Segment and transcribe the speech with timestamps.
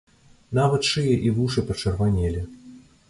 [0.59, 2.41] Нават шыя і вушы пачырванелі.